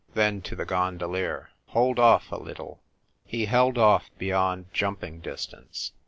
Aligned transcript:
Then 0.15 0.41
to 0.49 0.55
the 0.55 0.65
gondolier," 0.65 1.51
Hold 1.73 1.99
off 1.99 2.31
a 2.31 2.35
little!" 2.41 2.81
He 3.23 3.45
held 3.45 3.77
off 3.77 4.09
beyond 4.17 4.73
jumping 4.73 5.19
distance. 5.19 5.91